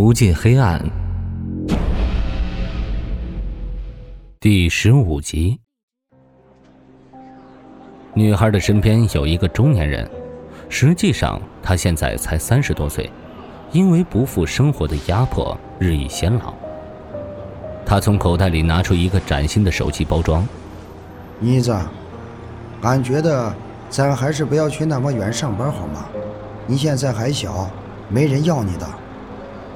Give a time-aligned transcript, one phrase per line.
[0.00, 0.80] 无尽黑暗，
[4.38, 5.58] 第十五集。
[8.14, 10.08] 女孩的身边有一个中年人，
[10.68, 13.10] 实际上他现在才三十多岁，
[13.72, 16.54] 因为不负生活的压迫，日益显老。
[17.84, 20.46] 他从口袋里拿出一个崭新的手机包装。
[21.40, 21.76] 妮子，
[22.82, 23.52] 俺觉得
[23.90, 26.06] 咱还是不要去那么远上班好吗？
[26.68, 27.68] 你现在还小，
[28.08, 28.86] 没人要你的。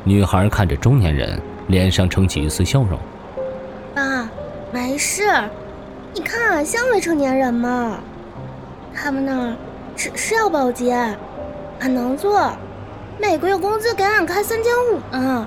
[0.05, 2.99] 女孩看着中年人，脸上撑起一丝笑容。
[3.95, 4.29] 爸，
[4.73, 5.23] 没事，
[6.13, 7.99] 你看像未成年人吗？
[8.93, 9.57] 他们那儿
[9.95, 10.93] 只是要保洁，
[11.79, 12.51] 俺能做，
[13.21, 15.47] 每个月工资给俺开三千五呢，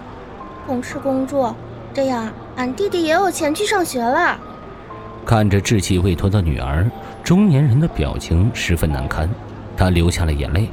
[0.66, 1.54] 公吃公住，
[1.94, 4.40] 这样俺弟弟也有钱去上学了。
[5.26, 6.90] 看着稚气未脱的女儿，
[7.24, 9.30] 中年人的表情十分难堪，
[9.76, 10.70] 他流下了眼泪。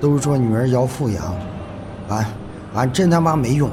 [0.00, 1.34] 都说女儿要富养，
[2.08, 2.24] 俺
[2.78, 3.68] 俺真他妈没用。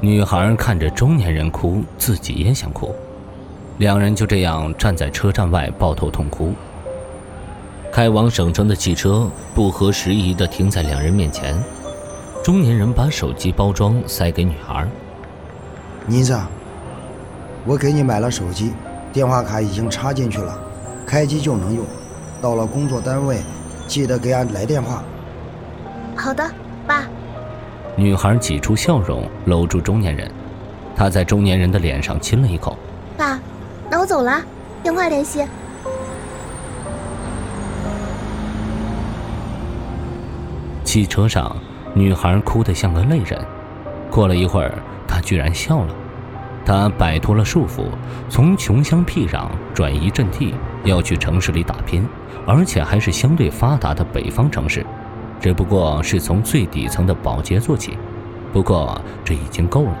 [0.00, 2.94] 女孩看着中年人哭，自己也想哭。
[3.76, 6.54] 两人就这样站在车站外抱头痛哭。
[7.92, 11.54] 开往省城的汽车不合时宜地停在两人面前。
[12.42, 14.88] 中年人把手机包装塞给女孩
[16.06, 16.38] ：“妮子，
[17.66, 18.72] 我给你买了手机。”
[19.12, 20.58] 电话卡已经插进去了，
[21.04, 21.84] 开机就能用。
[22.40, 23.40] 到了工作单位，
[23.86, 25.02] 记得给俺来电话。
[26.16, 26.42] 好的，
[26.86, 27.06] 爸。
[28.00, 30.26] 女孩挤出笑容，搂住中年人，
[30.96, 32.74] 她在中年人的脸上亲了一口。
[33.14, 33.38] 爸，
[33.90, 34.42] 那我走了，
[34.82, 35.44] 电话联系。
[40.82, 41.54] 汽车上，
[41.92, 43.38] 女孩哭得像个泪人。
[44.10, 44.72] 过了一会儿，
[45.06, 45.94] 她居然笑了。
[46.64, 47.84] 她摆脱了束缚，
[48.30, 52.08] 从穷乡僻壤转移阵地，要去城市里打拼，
[52.46, 54.86] 而且还是相对发达的北方城市，
[55.40, 57.96] 只不过是从最底层的保洁做起。
[58.52, 59.96] 不过这已经够了。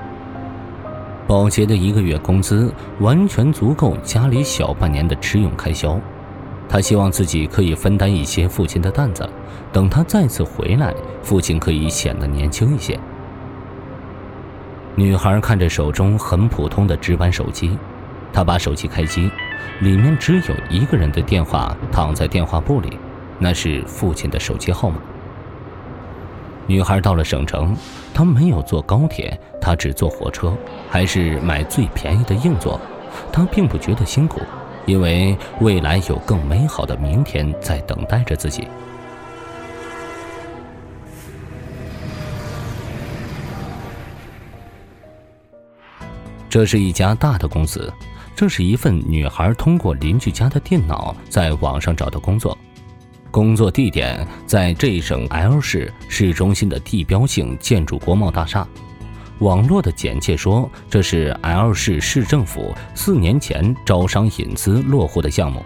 [1.26, 5.98] 保洁的一个月工资完全足够家里小半年的吃用开销。
[6.68, 9.28] 他希望自己可以分担一些父亲的担子，
[9.72, 12.96] 等他再次回来，父亲可以显得年轻一些。
[14.94, 17.76] 女孩看着手中很普通的直板手机，
[18.32, 19.30] 她把手机开机，
[19.80, 22.96] 里面只有一个人的电话躺在电话簿里，
[23.38, 24.96] 那是父亲的手机号码。
[26.70, 27.76] 女孩到了省城，
[28.14, 30.56] 她没有坐高铁，她只坐火车，
[30.88, 32.80] 还是买最便宜的硬座。
[33.32, 34.40] 她并不觉得辛苦，
[34.86, 38.68] 因为未来有更美好的明天在等待着自己。
[46.48, 47.92] 这是一家大的公司，
[48.36, 52.56] 这是一份女孩通过邻居家的电脑在网上找的工作，
[53.30, 58.66] 工作地点在这一省 L 市市中心的地标性建筑国贸大厦。
[59.38, 65.64] 网络的简介说，这是 L 市市政府四年前招商引资落户的项目，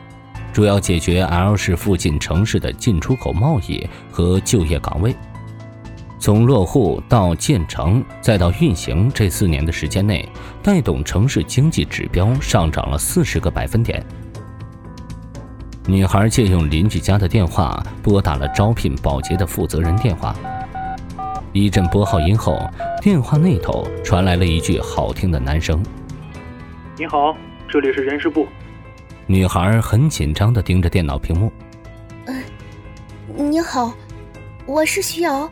[0.53, 5.15] 主要解决 L 市附近城市的进出口贸易和就业岗位。
[6.21, 10.27] 从落户到建成再到运行这四年的时间内，
[10.63, 14.05] 带动城市经济指标上涨了四十个百分点。
[15.87, 20.35] 女孩借用邻居家的电话拨打了招聘保洁的负责人电话。
[21.53, 22.59] 一阵拨号音后，
[23.03, 25.85] 电话那头传来了一句好听的男声
[26.97, 27.37] ：“你好，
[27.69, 28.47] 这里是人事部。”
[29.27, 31.53] 女孩很紧张地盯着电脑屏幕。
[32.27, 32.43] “嗯，
[33.53, 33.93] 你好，
[34.65, 35.49] 我是徐瑶。”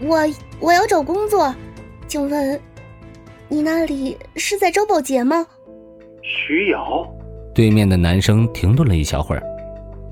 [0.00, 0.20] 我
[0.60, 1.52] 我要找工作，
[2.06, 2.60] 请问，
[3.48, 5.44] 你那里是在招保洁吗？
[6.22, 7.06] 徐瑶，
[7.56, 9.42] 对面的男生停顿了一小会儿，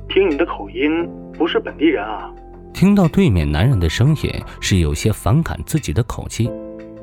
[0.08, 1.06] 听你的口音
[1.36, 2.32] 不是本地人啊。
[2.72, 4.32] 听到对面男人的声音
[4.62, 6.50] 是有些反感自己的口气，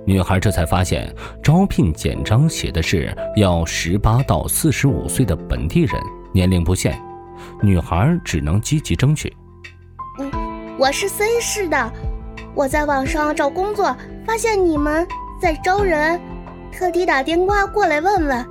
[0.03, 1.13] 女孩这才发现
[1.43, 6.01] 招聘简章写的是要十八到四十五岁的本地人，
[6.33, 6.99] 年龄不限，
[7.61, 9.31] 女孩只能积极争取。
[10.17, 10.31] 嗯，
[10.75, 11.93] 我是 C 市的。
[12.55, 13.95] 我在网上找工作，
[14.25, 15.07] 发现你们
[15.39, 16.19] 在招人，
[16.71, 18.43] 特地打电话过来问问。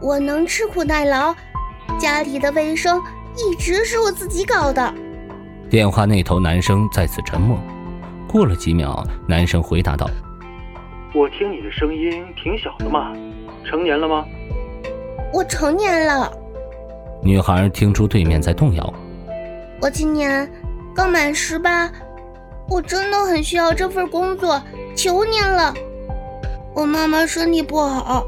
[0.00, 1.34] 我能吃苦耐劳，
[1.98, 3.02] 家里的卫生
[3.36, 4.94] 一直是我自己搞的。
[5.68, 7.58] 电话那头男生再次沉默，
[8.28, 10.08] 过了几秒，男生回答道
[11.14, 13.12] ：“我听你的声音挺小的嘛，
[13.64, 14.24] 成年了吗？”
[15.32, 16.32] 我成年了。
[17.22, 18.94] 女孩听出对面在动摇。
[19.80, 20.50] 我今年
[20.94, 21.90] 刚满十八。
[22.68, 24.60] 我真的很需要这份工作，
[24.96, 25.72] 求您了。
[26.74, 28.24] 我妈妈身体不好，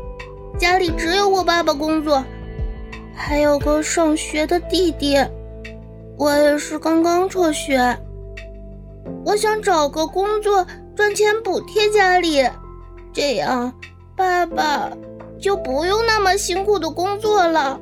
[0.59, 2.23] 家里只有我爸爸工作，
[3.15, 5.17] 还有个上学的弟弟。
[6.19, 7.97] 我也是刚刚辍学，
[9.25, 10.67] 我想找个工作
[10.97, 12.45] 赚钱补贴家里，
[13.13, 13.73] 这样
[14.17, 14.91] 爸爸
[15.41, 17.79] 就不用那么辛苦的工作了。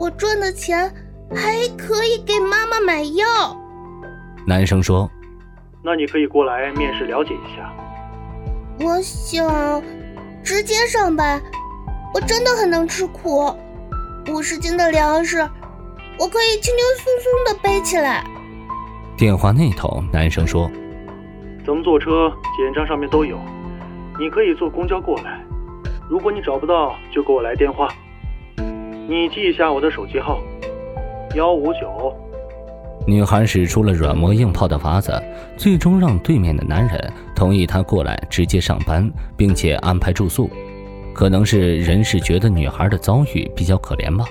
[0.00, 0.90] 我赚的钱
[1.34, 3.26] 还可以给妈妈买药。
[4.46, 5.08] 男生说
[5.84, 7.70] ：“那你可以过来面试了解一下。”
[8.80, 9.82] 我想
[10.42, 11.40] 直接上班。
[12.14, 13.50] 我真的很能吃苦，
[14.30, 15.38] 五十斤的粮食，
[16.18, 18.22] 我可以轻轻松松的背起来。
[19.16, 20.70] 电话那头，男生说
[21.66, 23.38] ：“咱们坐车，简章上面都有，
[24.20, 25.40] 你可以坐公交过来。
[26.10, 27.88] 如果你找不到，就给我来电话。
[29.08, 30.38] 你记一下我的手机号：
[31.34, 32.14] 幺五九。”
[33.08, 35.10] 女孩使出了软磨硬泡的法子，
[35.56, 40.50] 最终让对面的男人同意她过来直接上班，并且安排住宿。
[41.14, 44.24] 可能是人是觉得女孩的遭遇比较可怜吧。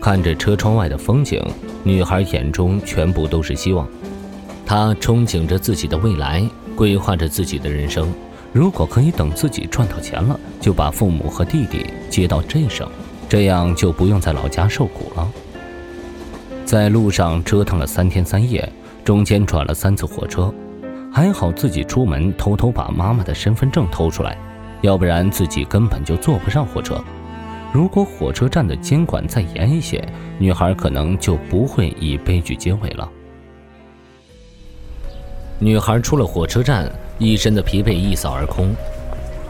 [0.00, 1.42] 看着车窗外的风景，
[1.82, 3.86] 女孩眼中全部都是希望。
[4.64, 8.10] 她憧憬着自己的未来，规划着自己的人生。
[8.52, 12.90] 如果可以等自己赚到钱了，就把父母和弟弟接到镇上，
[13.28, 15.28] 这样就不用在老家受苦了。
[16.64, 18.66] 在路上折腾了三天三夜，
[19.04, 20.52] 中间转了三次火车。
[21.12, 24.36] 还好自己出门偷偷把妈妈的身份证偷出来，
[24.82, 27.02] 要不然自己根本就坐不上火车。
[27.72, 30.06] 如果火车站的监管再严一些，
[30.38, 33.08] 女孩可能就不会以悲剧结尾了。
[35.58, 38.74] 女孩出了火车站，一身的疲惫一扫而空。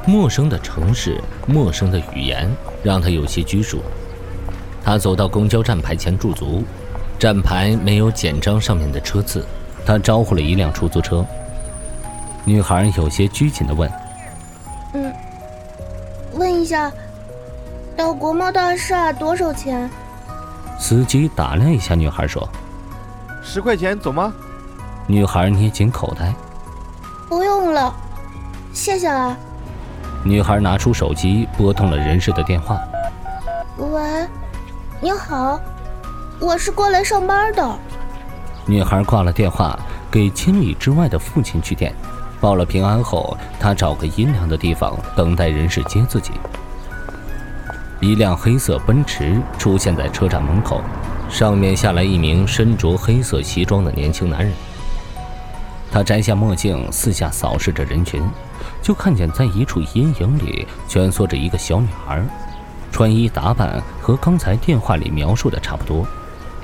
[0.07, 2.49] 陌生的城市，陌生的语言，
[2.83, 3.83] 让她有些拘束。
[4.83, 6.65] 她走到公交站牌前驻足，
[7.19, 9.45] 站牌没有简章上面的车次，
[9.85, 11.25] 她招呼了一辆出租车。
[12.49, 13.93] 女孩有些拘谨的问
[14.95, 15.13] ：“嗯，
[16.33, 16.91] 问一下，
[17.95, 19.89] 到国贸大厦多少钱？”
[20.81, 22.49] 司机打量一下女孩说
[23.45, 24.33] ：“十块钱，走吗？”
[25.07, 26.33] 女孩捏紧口袋
[27.29, 27.95] ：“不用了，
[28.73, 29.37] 谢谢啊。”
[30.25, 32.81] 女孩拿出手机拨通了人事的电话
[33.77, 34.27] ：“喂，
[35.03, 35.61] 你好，
[36.41, 37.79] 我是过来上班的。”
[38.65, 39.79] 女孩挂了电话，
[40.11, 41.95] 给千里之外的父亲去电。
[42.41, 46.33] 报了平安后，他找个阴凉的地方等待人事接自己。
[48.01, 50.81] 一辆黑色奔驰出现在车站门口，
[51.29, 54.53] 上面下来一名身着黑色西装的年轻男人。
[55.91, 58.23] 他摘下墨镜，四下扫视着人群，
[58.81, 62.23] 就看见在一处阴影里蜷缩着一个小女孩，
[62.93, 66.07] 穿衣打扮和刚才电话里描述的差不多。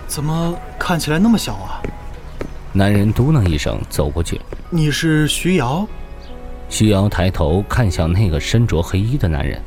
[0.07, 1.83] 怎么看起来那么小啊？
[2.77, 4.41] 男人嘟囔一声，走过去。
[4.69, 5.87] 你是徐瑶。
[6.69, 9.63] 徐瑶抬头看向那个身着黑衣的男人。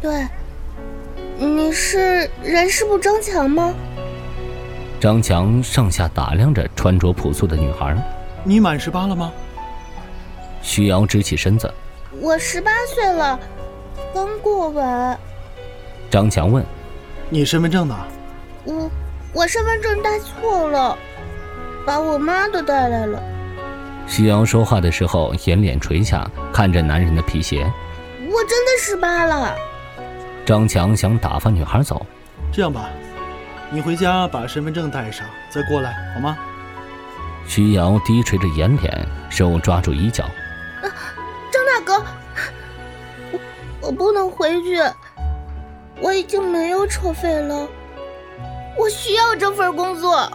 [0.00, 0.26] 对，
[1.38, 3.72] 你是人事部张强吗？
[4.98, 7.96] 张强上下打量着穿着朴素的女孩。
[8.42, 9.32] 你满十八了吗？
[10.62, 11.72] 徐瑶直起身子。
[12.20, 13.38] 我十八岁了，
[14.12, 15.16] 刚过完。
[16.10, 16.64] 张强问
[17.30, 17.96] ：“你身份证呢？”
[18.66, 18.90] 我
[19.32, 20.98] 我身份证带错了。
[21.84, 23.22] 把我妈都带来了。
[24.06, 27.64] 徐瑶说话的时候，眼脸垂下，看着男人的皮鞋。
[28.18, 29.54] 我真的十八了。
[30.44, 32.04] 张强想打发女孩走。
[32.52, 32.88] 这样吧，
[33.70, 36.36] 你回家把身份证带上，再过来好吗？
[37.46, 40.24] 徐瑶低垂着眼脸，手抓住衣角。
[40.24, 40.86] 啊，
[41.50, 42.04] 张大哥，
[43.32, 43.40] 我
[43.80, 44.78] 我不能回去，
[46.00, 47.66] 我已经没有车费了，
[48.78, 50.30] 我需要这份工作。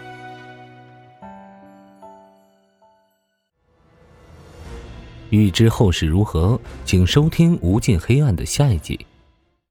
[5.30, 9.06] 欲知后事如何，请收听《无尽黑暗》的下一集。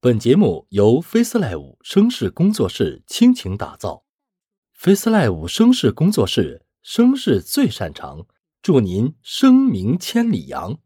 [0.00, 4.04] 本节目由 FaceLive 声势工作室倾情打造
[4.78, 8.26] ，FaceLive 声势工作室声势最擅长，
[8.60, 10.78] 祝您声名千里扬。